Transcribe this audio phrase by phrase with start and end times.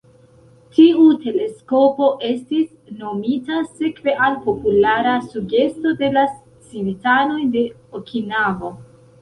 [0.77, 2.71] Tiu teleskopo estis
[3.03, 6.27] nomita sekve al populara sugesto de la
[6.73, 7.65] civitanoj de
[8.01, 8.75] Okinavo.